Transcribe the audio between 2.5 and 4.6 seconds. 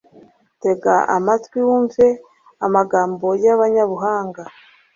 amagambo y’abanyabuhanga